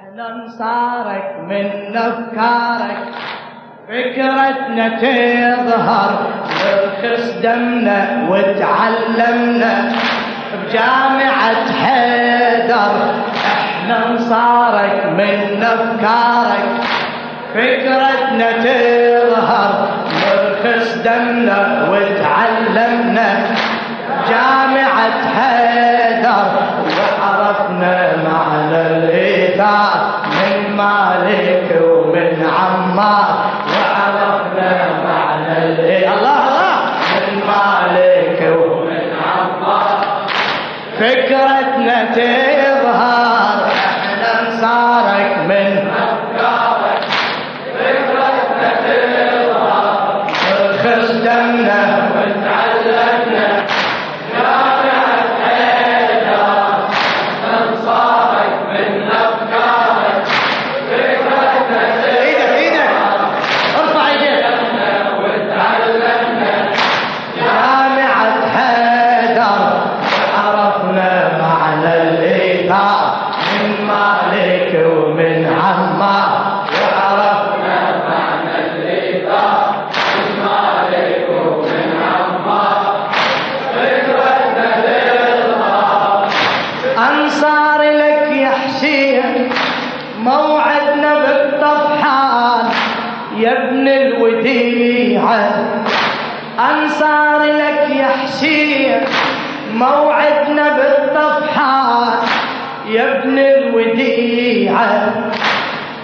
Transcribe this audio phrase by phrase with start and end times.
[0.00, 2.98] إحنا انصارك من أفكارك.
[3.88, 6.10] فكرتنا تظهر
[6.64, 9.92] نرخص دمنا وتعلمنا.
[10.52, 12.92] بجامعة حيدر
[13.44, 16.68] إحنا انصارك من أفكارك.
[17.54, 19.88] فكرتنا تظهر
[20.26, 23.28] نرخص دمنا وتعلمنا.
[24.28, 26.50] جامعة حيدر
[26.98, 28.82] وعرفنا معنى
[29.60, 33.50] الإيثار من مالك ومن عمار.
[33.70, 34.72] وعرفنا
[35.04, 36.40] معنى الله الله.
[37.16, 39.98] من مالك ومن عمار.
[40.98, 42.49] فكرتنا تظهر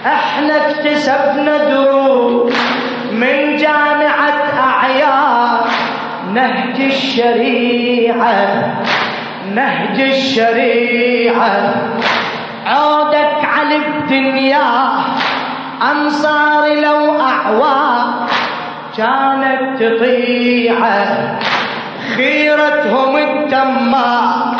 [0.05, 2.53] إحنا اكتسبنا دروس
[3.11, 5.59] من جامعة أعيان
[6.33, 8.37] نهج الشريعة
[9.55, 11.73] نهج الشريعة.
[12.65, 14.69] عودك على الدنيا
[15.91, 18.27] أنصار لو أعوان
[18.97, 21.39] كانت تطيعه
[22.15, 24.55] خيرتهم التماء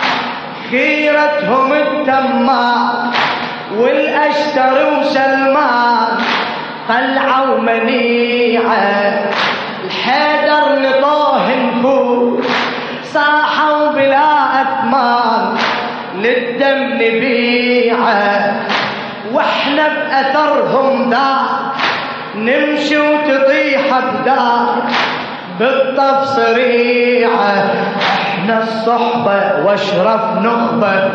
[0.72, 3.12] خيرتهم التماء
[3.76, 6.18] والأشتر وسلمان
[6.90, 9.32] طلعوا منيعة
[9.86, 12.46] الحيدر نطوه نفوس
[13.04, 15.58] صاحوا بلا أثمان.
[16.16, 18.54] للدم نبيعه
[19.34, 21.38] وإحنا بأثرهم ذا
[22.36, 24.84] نمشي وتطيح أبدار
[25.60, 27.74] بالطف صريعة
[28.22, 31.12] إحنا الصحبة وأشرف نخبة.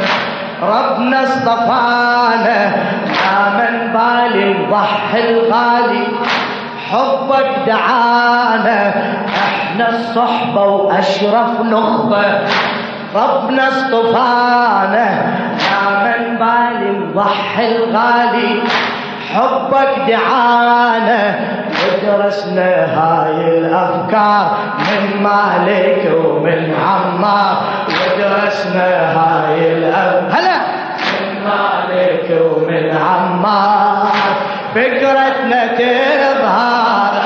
[0.62, 2.60] ربنا اصطفانا
[3.06, 6.06] يا من بالي نضحي الغالي.
[6.90, 8.94] حبك دعانا
[9.28, 12.24] إحنا الصحبة واشرف نخبة.
[13.14, 15.06] ربنا اصطفانا
[15.70, 18.62] يا من بالي نضحي الغالي.
[19.34, 21.34] حبك دعانا
[21.82, 27.56] ودرسنا هاي الأفكار من مالك ومن عمار.
[27.88, 28.88] ودرسنا
[29.18, 30.56] هاي الأفكار هلا.
[31.20, 34.06] من مالك ومن عمار.
[34.74, 37.21] فكرتنا تظهر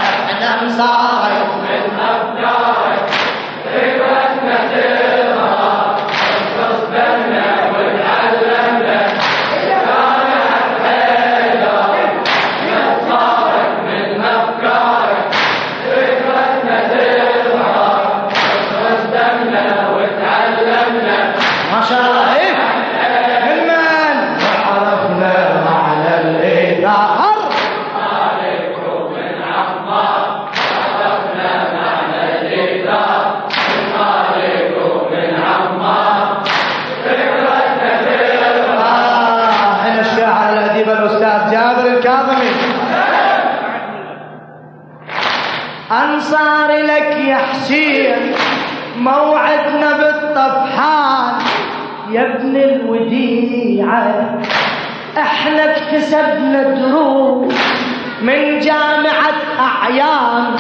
[59.87, 60.57] أعيان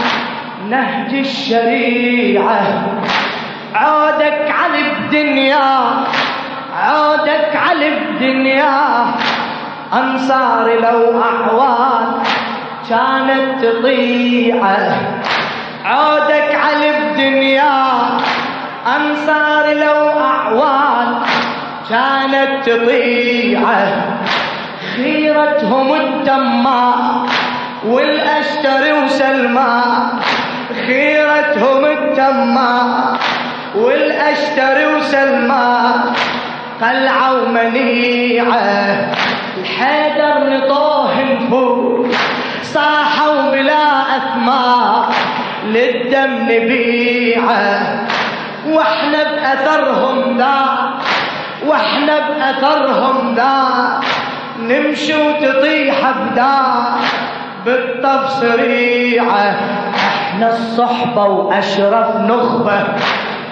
[0.71, 2.63] نهج الشريعة.
[3.75, 5.69] عودك على الدنيا
[6.77, 9.07] عودك على الدنيا.
[9.93, 12.23] أنصار لو أعوان
[12.89, 14.97] كانت تطيعه
[15.85, 17.83] عودك على الدنيا
[18.97, 21.23] أنصار لو أعوان
[21.91, 24.19] كانت تطيعه
[24.97, 27.27] خيرتهم الدماء
[27.87, 30.09] والأشتر وسلمان
[30.87, 33.19] خيرتهم الدماء
[33.75, 36.01] والأشتر وسلمان
[36.81, 39.13] قلعة ومنيعة
[39.61, 42.17] الحيدر نطوه نفوس
[42.63, 45.09] صاحوا بلا أثمار
[45.65, 48.07] للدم نبيعة.
[48.69, 50.67] وإحنا بأثرهم ذا
[51.67, 54.01] وإحنا بأثرهم ذا.
[54.61, 56.57] نمشي وتطيح بدا
[57.67, 59.57] بالطف سريعة
[59.97, 62.83] إحنا الصحبة وأشرف نخبة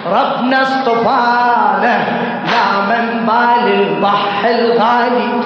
[0.05, 1.97] ربنا اصطفانا
[2.51, 5.41] لا من بال الضح الغالي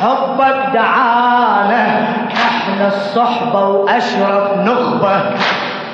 [0.00, 5.22] حبك دعانا إحنا الصحبة وأشرف نخبة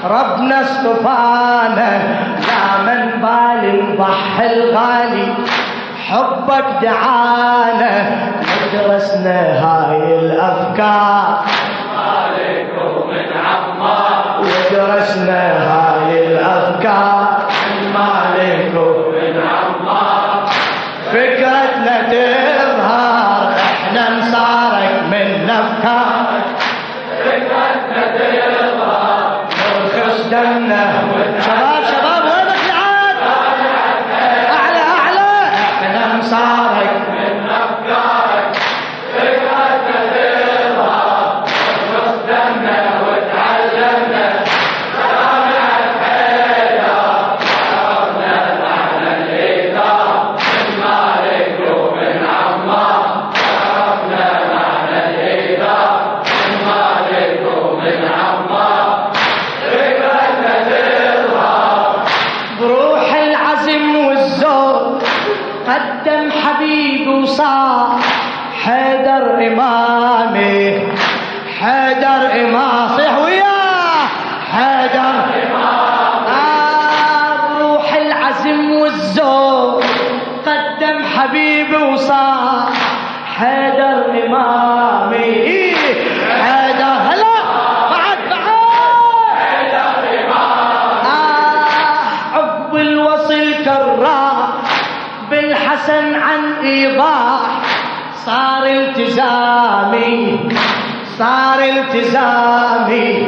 [0.05, 1.91] ربنا اصطفانا
[2.49, 5.35] لا من بال الضح الغالي
[6.09, 8.07] حبك دعانا
[8.43, 11.39] ودرسنا هاي الأفكار.
[13.11, 17.39] من عمار ودرسنا هاي الافكار
[17.97, 20.49] عليكم من عمار
[21.13, 26.27] فكرتنا تظهر إحنا نصارك من افكار
[27.25, 30.85] فكرتنا تظهر نرخص دمنا
[31.41, 33.17] شباب شباب وينك العاد
[34.51, 35.51] اعلى اعلى
[35.83, 36.66] إحنا نصارك
[96.67, 97.41] عن إيضاح
[98.27, 100.39] صار التزامي
[101.19, 103.27] صار التزامي.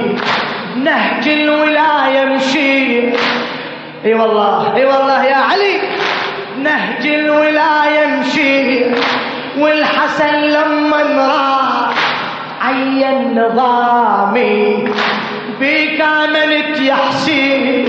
[0.77, 3.01] نهج الولاية مشي.
[4.05, 5.81] إي والله إي والله يا علي.
[6.63, 8.85] نهج الولاية مشي.
[9.59, 11.95] والحسن لما راح
[12.63, 14.89] عين نظامي.
[15.61, 17.89] بيك امنت يا حسين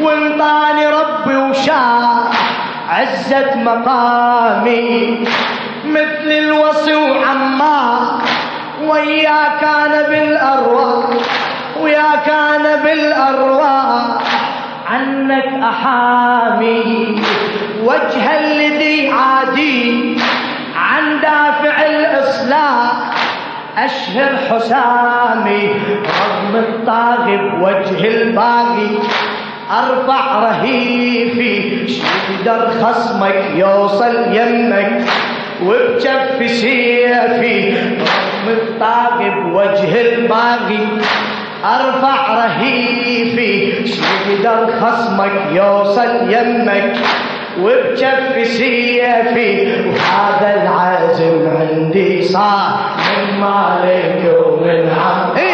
[0.00, 2.30] وانطاني ربي وشاء.
[2.88, 5.18] عزة مقامي
[5.84, 8.22] مثل الوصي وعمار
[8.84, 11.04] ويا كان بالارواح
[11.80, 14.04] ويا كان بالارواح
[14.90, 17.22] عنك أحامي
[17.84, 20.16] وجه الذي عادي
[20.76, 22.92] عن دافع الإصلاح
[23.78, 25.72] أشهر حسامي
[26.20, 28.90] رغم الطاغي بوجه الباقي
[29.70, 31.88] أرفع رهيفي.
[31.88, 35.02] شدر خصمك يوصل يمك.
[35.64, 40.86] وبجف سيفي رغم الطاغي بوجه الباقي.
[41.64, 43.86] أرفع رهيفي.
[43.86, 46.96] شدر خصمك يوصل يمك.
[47.62, 52.78] وبجف سيفي وهذا العزم عندي صار.
[52.98, 55.47] من مالك ومن عم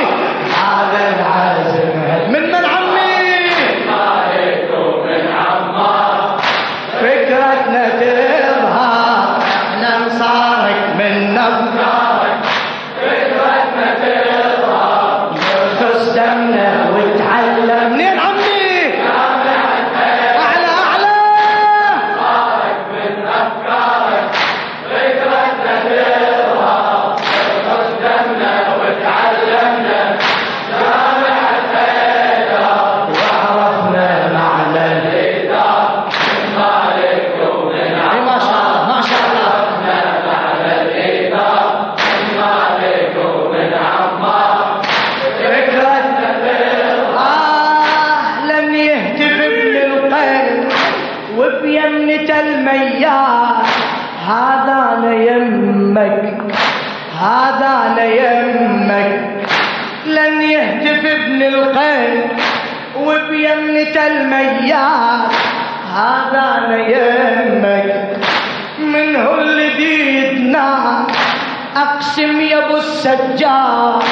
[71.76, 74.02] أقسم يا أبو السجاد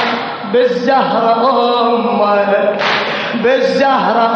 [0.53, 2.83] بالزهرة أمك
[3.35, 4.27] بالزهرة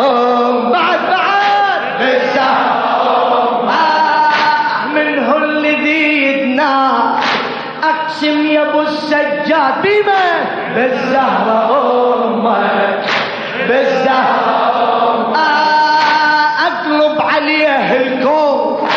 [0.50, 1.98] أم بعد بعد.
[1.98, 7.14] بالزهرة آه من من هو الذي يدنا
[7.84, 10.24] أقسم يا أبو السجاد بما
[10.74, 13.04] بالزهرة أمك
[13.68, 18.88] بالزهرة آه أقلب عليه الكون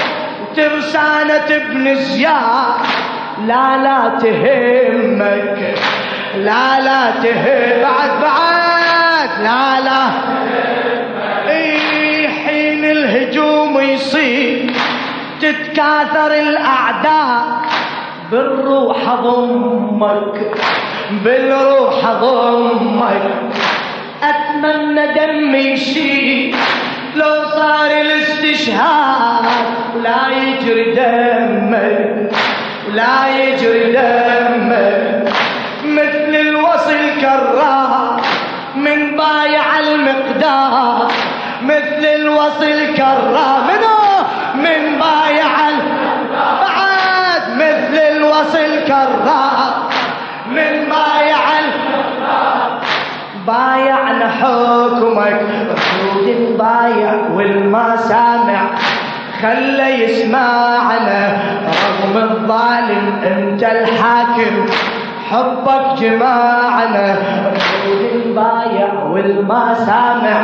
[0.55, 2.79] ترسانة ابن زياد.
[3.47, 5.75] لا لا تهمك
[6.35, 10.11] لا لا تهم بعد بعد لا لا
[11.49, 14.71] إيه حين الهجوم يصير
[15.41, 17.59] تتكاثر الأعداء
[18.31, 20.51] بالروح ضمك
[21.23, 23.21] بالروح ضمك.
[24.23, 26.55] أتمنى دمي يشيل
[27.15, 29.45] لو صار الاستشهاد
[30.03, 32.31] لا يجري دمك.
[32.93, 35.31] لا يجري دمك
[35.85, 38.21] مثل الوصل كرار
[38.75, 41.07] من بايع المقدار.
[41.61, 43.99] مثل الوصل كرار منو؟
[44.55, 45.55] من بايع
[46.61, 49.89] بعد مثل الوصل كرار
[50.47, 51.39] من بايع
[53.47, 55.41] بايعنا حكمك
[55.71, 58.61] رسول بايع والما سامع.
[59.41, 64.65] خلى يسمعنا رغم الظالم أنت الحاكم.
[65.29, 67.15] حبك جماعنا
[67.55, 70.43] رسول بايع والما سامع.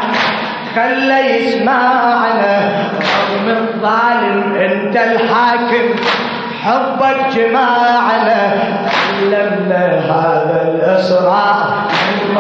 [0.75, 5.87] خلى يسمعنا رغم الظالم أنت الحاكم.
[6.63, 8.53] حبك جماعنا
[9.21, 11.65] علمنا هذا الأسرار.
[12.11, 12.37] من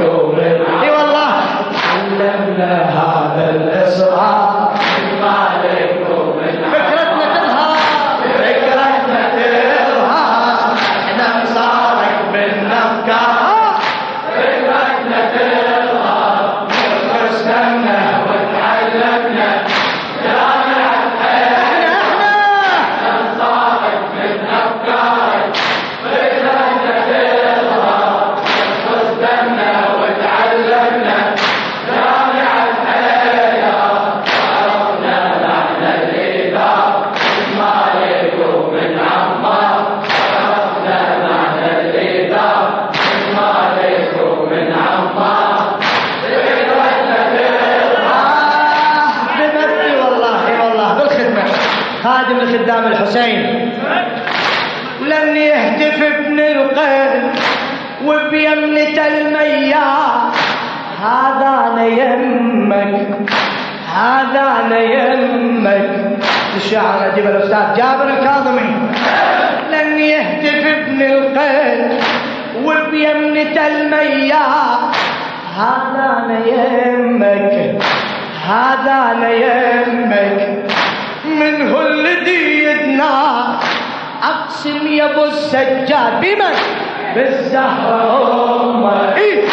[0.00, 0.42] ومن
[0.82, 1.32] إي والله.
[1.94, 4.45] علمنا هذا الأسرار.
[52.26, 53.70] خادم لخدام الحسين.
[55.00, 57.34] لن يهتف ابن القلب
[58.04, 60.30] وبيمنة المياه.
[61.02, 63.30] هذا أنا يمك
[63.94, 65.90] هذا أنا يمك
[66.56, 68.74] الشاعر اديب الأستاذ جابر الكاظمي.
[69.72, 72.00] لن يهتف ابن القلب
[72.64, 74.78] وبيمنة المياه.
[75.56, 77.82] هذا أنا يمك
[78.46, 80.75] هذا أنا يمك
[81.36, 83.44] من هو الذي يدنا
[84.22, 86.54] أقسم يا أبو السجاد بمن؟
[87.14, 89.44] بالزهرة أمك إيه؟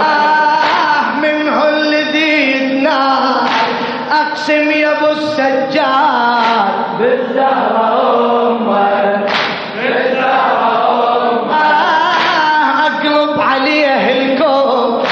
[0.00, 3.20] آه من هو الذي يدنا
[4.12, 6.04] أقسم يا أبو السجاد.
[13.38, 15.02] عليه الكون.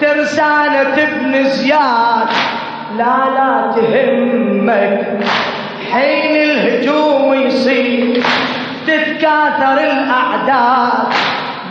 [0.00, 2.17] ترسانة ابن زياد.
[2.98, 5.24] لا لا تهمك
[5.92, 8.22] حين الهجوم يصير
[8.86, 11.08] تتكاثر الأعداء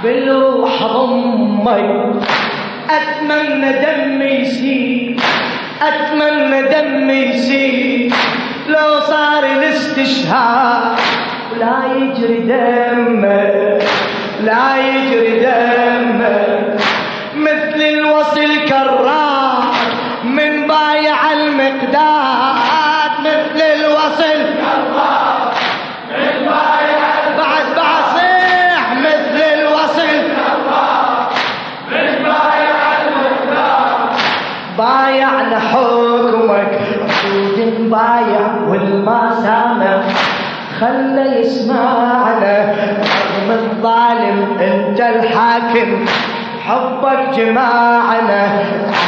[0.04, 2.24] بالروح ضمك.
[2.90, 5.20] أتمنى دمي يسيل
[5.82, 8.14] أتمنى دمي يسيل
[8.68, 10.98] لو صار الاستشهاد
[11.60, 13.84] لا يجري دمك
[14.44, 16.80] لا يجري دمك.
[17.36, 19.74] مثل الوصل كرار
[20.24, 21.34] من بايع
[21.88, 24.40] المقداد مثل الوصل.
[27.38, 30.18] بعد بعد صيح مثل الوصل.
[34.78, 40.02] بايعنا حكمك رسول بايع والما سامع.
[40.80, 46.06] خلى يسمعنا رغم الظالم أنت الحاكم.
[46.68, 48.42] حبك جماعنا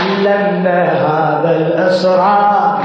[0.06, 2.80] علمنا هذا الاسرار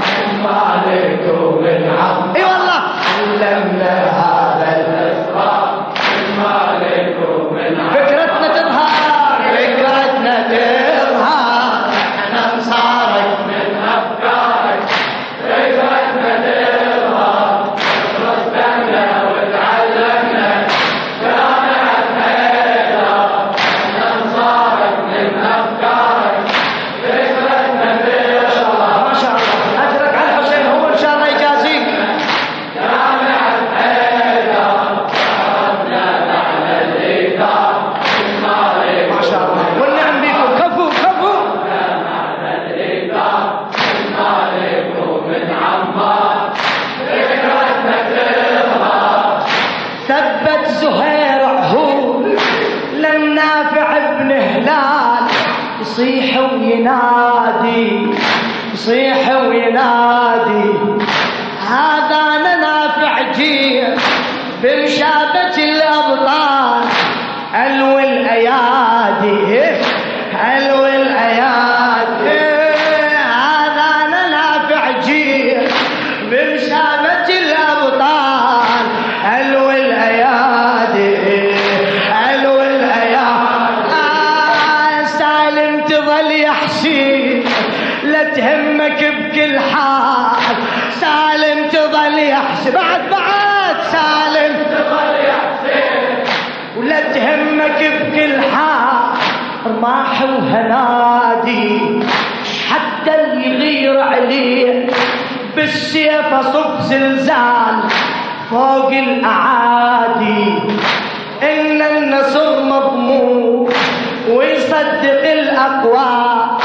[0.44, 2.80] مالك ومن عم إي والله.
[3.18, 3.94] علمنا
[86.34, 87.40] تظل يحشي
[88.02, 90.56] لا تهمك بكل حال.
[90.90, 92.70] سالم تظل يحشي.
[92.70, 96.24] بعد بعد سالم تظل يحسين
[96.76, 99.18] ولا تهمك بكل حال.
[99.66, 101.80] رماح وهنادي.
[102.70, 104.86] حتى اللي يغير عليه.
[105.56, 107.82] بالسيف اصب زلزال.
[108.50, 110.58] فوق الأعادي.
[111.42, 113.68] إن النصر مضمون.
[114.30, 116.58] ويصدق الأقوى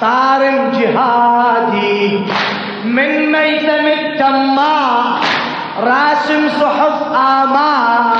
[0.00, 0.42] صار
[0.74, 2.24] جهادي
[2.84, 5.20] من ميثم التمار
[5.80, 8.18] راسم صحف آمال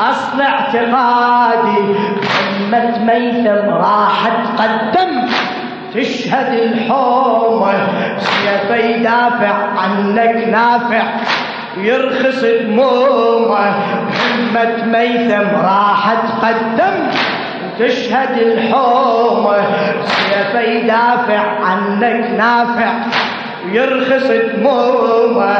[0.00, 1.94] أصل اعتقادي
[2.58, 5.26] أمة ميثم راح تقدم
[5.94, 11.02] تشهد الحومة سيفي يدافع عنك نافع.
[11.76, 17.10] يرخص دمومه همة ميثم راح تقدم
[17.78, 19.56] تشهد الحومة.
[20.04, 22.92] سيفي يدافع عنك نافع
[23.72, 25.56] يرخص دمومة.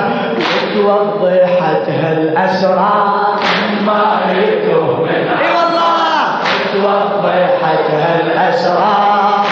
[0.77, 3.41] وتوضحت هالاسرار
[3.87, 6.27] ما ريته من إي والله!
[6.73, 9.46] توضحت هالاسرار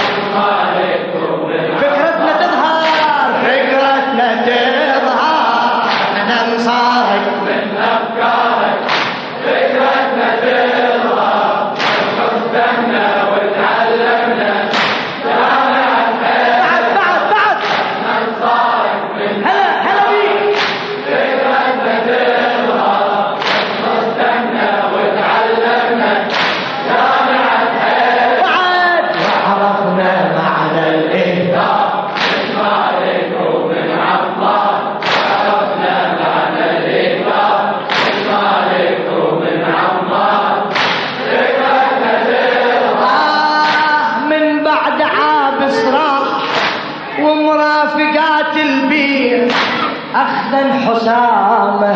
[50.54, 51.94] أخذا حسامة.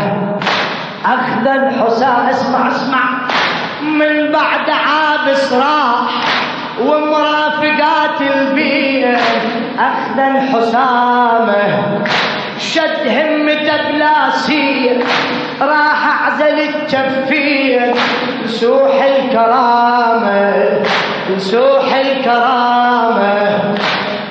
[1.04, 3.04] أخذا حسام اسمع اسمع.
[3.82, 6.10] من بعد عابس راح
[6.80, 9.18] ومرافقات البير
[9.78, 12.02] أخذا حسامة.
[12.58, 15.04] شد همته بلا سير
[15.60, 17.94] راح أعزل التفير
[18.46, 20.54] سوح الكرامة.
[21.38, 23.58] سوح الكرامة.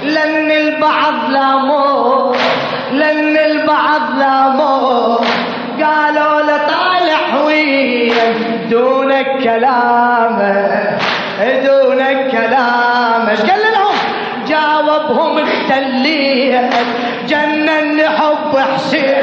[0.03, 2.33] لن البعض لامو
[2.91, 3.26] لن البعض
[5.83, 7.17] قالوا له طالع
[8.69, 10.97] دونك كلامه
[11.65, 13.95] دونك كلامه قال لهم؟
[14.47, 16.73] جاوبهم اختليت
[17.27, 19.16] جنن حب حسين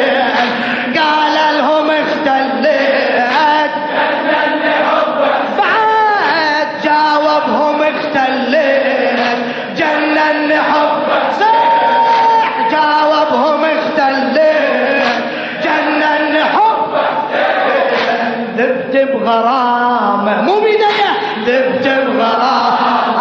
[19.24, 21.12] بغرامه مو بداية.
[21.46, 23.14] ذبت بغرام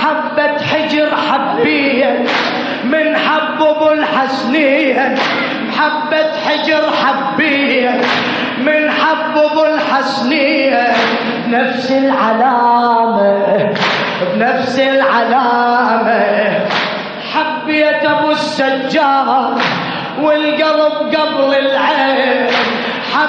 [0.00, 2.30] حبة حجر حبيت
[2.84, 5.18] من حب أبو الحسنين
[5.78, 8.00] حبة حجر حبيت
[8.66, 10.74] من حب أبو الحسنين
[11.48, 13.74] نفس العلامة
[14.34, 16.20] بنفس العلامة.
[17.32, 19.54] حبيت أبو السجار
[20.22, 21.99] والقلب قبل العين.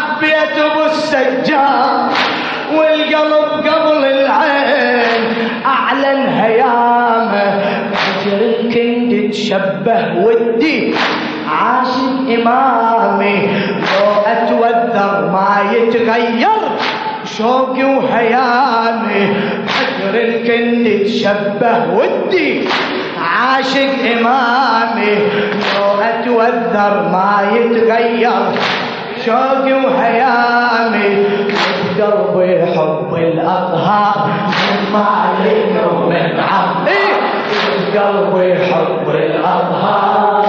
[0.01, 2.09] حبيت أبو السجار
[2.73, 5.23] والقلب قبل العين.
[5.65, 7.61] أعلن هيامه
[7.95, 10.93] حجر الكند تشبه ودي.
[11.47, 13.47] عاشق إمامي
[13.93, 16.61] لو أتوذر ما يتغير.
[17.37, 19.35] شوقي وهيامي
[19.67, 22.67] حجر الكند تشبه ودي.
[23.17, 25.15] عاشق إمامي
[25.75, 28.43] لو أتوذر ما يتغير.
[29.25, 31.25] شوقي وهيامي
[31.99, 34.29] قلبي حب الأطهار
[34.93, 36.85] ما علينا من عم؟
[37.95, 40.45] قلبي حب الأطهار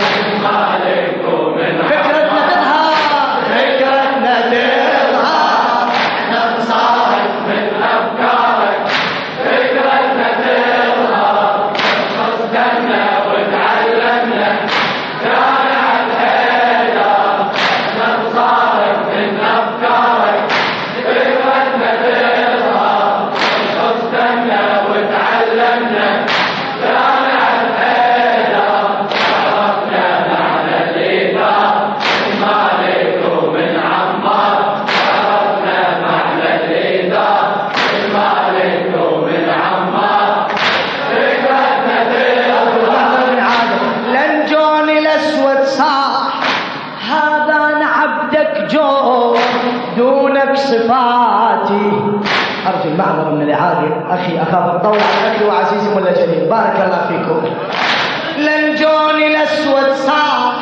[58.72, 60.54] لنجوني الأسود صار.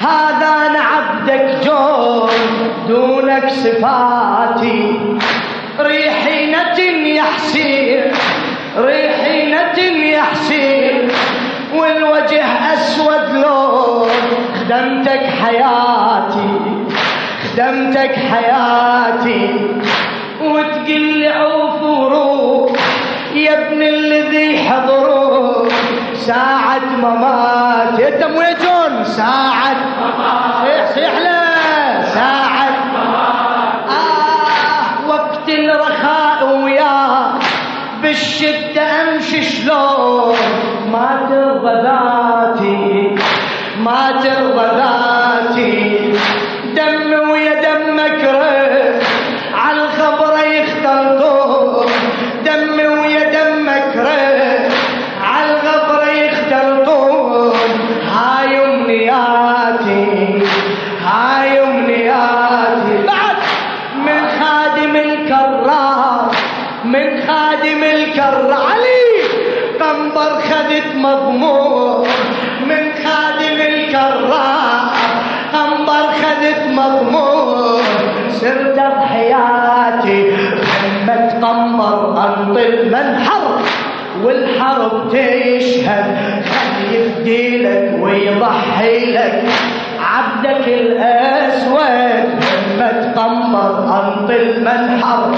[0.00, 2.30] هذا أنا عبدك جون
[2.88, 5.00] دونك صفاتي.
[5.80, 6.78] ريحينة
[7.18, 8.04] يا حسين
[8.78, 11.08] ريحينة يا حسين
[11.74, 14.08] والوجه أسود لون
[14.60, 16.58] خدمتك حياتي
[17.42, 19.50] خدمتك حياتي.
[20.42, 22.72] وتقل عوف وروح
[23.34, 25.23] يا ابن الذي حضروك
[26.26, 29.76] ساعة ممات يا دم ويجون ساعة
[30.62, 32.68] صيح صيح له ساعة
[33.88, 37.42] آه وقت الرخاء وياك
[38.02, 40.34] بالشدة أمشي شلون؟
[40.92, 43.14] ما ترضى ذاتي.
[43.84, 46.03] ما ترضى ذاتي.
[85.10, 89.42] تشهد خلي يفدي لك ويضحي لك.
[90.00, 92.24] عبدك الأسود
[92.80, 95.34] همة قمر انط المنحر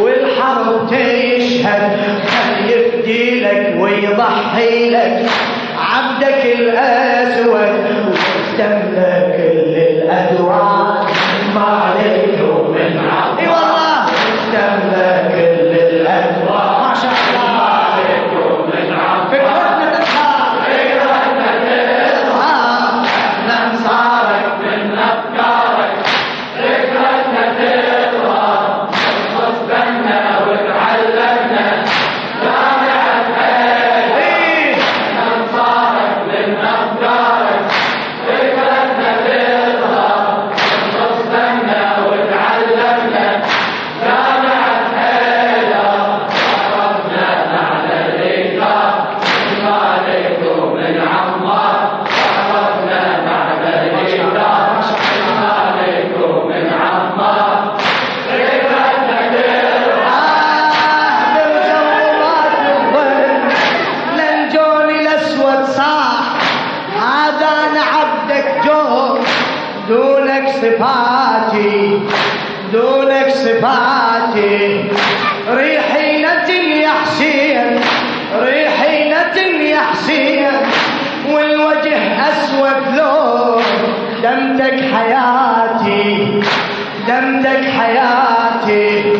[0.00, 1.96] والحرب تشهد
[2.28, 5.26] خلي يفدي لك ويضحي لك.
[5.78, 7.05] عبدك الأسود
[70.76, 72.00] صفاتي
[72.72, 74.84] دونك صفاتي
[75.48, 76.50] ريحينة
[76.84, 77.80] يا حسين
[78.42, 80.46] ريحينة يا حسين
[81.32, 83.62] والوجه أسود لون
[84.22, 86.40] دمتك حياتي
[87.08, 89.12] دمتك حياتي.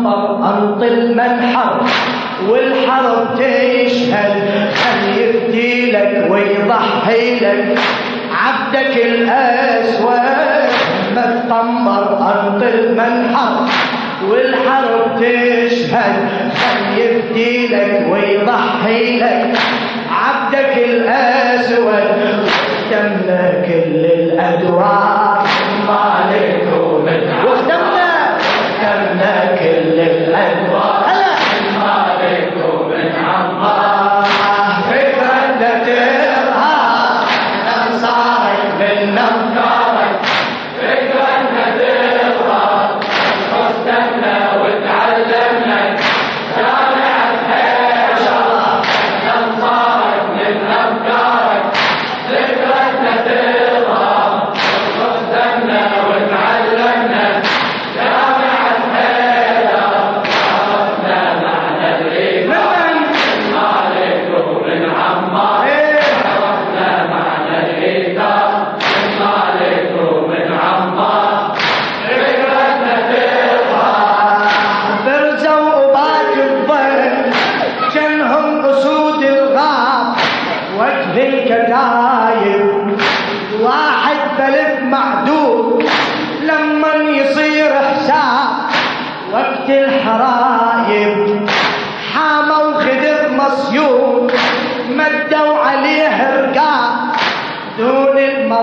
[0.00, 1.80] محمد قنبر انط المنحر
[2.48, 4.34] والحرب تشهد
[4.74, 7.78] خل يفدي لك ويضحي لك
[8.32, 10.20] عبدك الأسود
[11.16, 12.02] محمد قنبر
[12.32, 13.56] انط المنحر
[14.30, 16.16] والحرب تشهد
[16.54, 19.56] خل يفدي لك ويضحي لك
[20.10, 25.42] عبدك الأسود واختمنا كل الادوار
[25.86, 28.03] ما عليكم من واختمنا
[29.58, 29.98] كل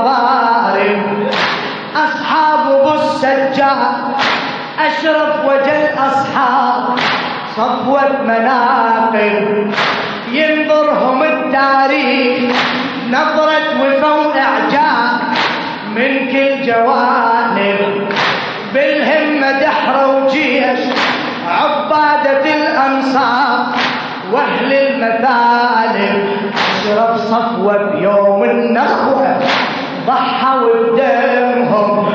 [0.01, 1.29] دون المضارب
[1.95, 3.95] أصحاب السجاد
[4.79, 6.83] أشرف وجه الأصحاب
[7.55, 9.71] صفوة مناقب.
[10.31, 12.55] ينظرهم التاريخ
[13.09, 15.21] نظرة وفا وإعجاب
[15.95, 18.07] من كل جوانب.
[18.73, 20.79] بالهمة دحر وجيش
[21.47, 23.65] عبادة الأنصار
[24.31, 26.23] وأهل المثالب.
[26.71, 29.39] أشرف صفوة بيوم النخوة.
[30.07, 32.05] ضحوا بدمهم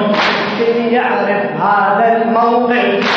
[0.59, 3.11] كل يعرف هذا الموقف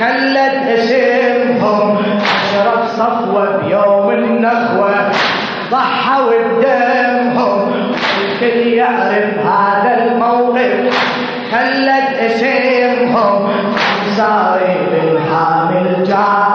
[0.00, 5.10] خلت اسمهم اشرف صفوة بيوم النخوة.
[5.70, 7.72] ضحوا بدمهم
[8.20, 10.94] الكل يعرف هذا الموقف
[11.52, 13.48] خلت اسمهم
[14.16, 16.50] صاري بالحامل جار.